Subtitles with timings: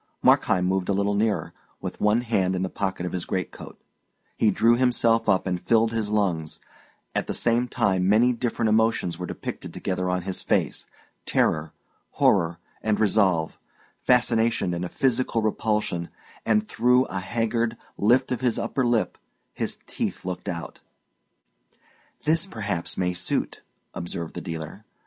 [0.23, 3.79] Markheim moved a little nearer, with one hand in the pocket of his greatcoat;
[4.35, 6.59] he drew himself up and filled his lungs;
[7.13, 10.87] at the same time many different emotions were depicted together on his face
[11.27, 11.71] terror,
[12.13, 13.59] horror, and resolve,
[14.01, 16.09] fascination and a physical repulsion;
[16.47, 19.19] and through a haggard lift of his upper lip,
[19.53, 20.79] his teeth looked out.
[22.23, 23.61] "This, perhaps, may suit,"
[23.93, 24.83] observed the dealer.